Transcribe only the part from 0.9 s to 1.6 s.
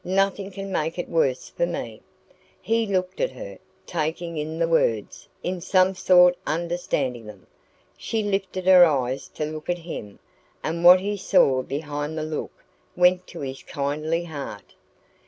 it worse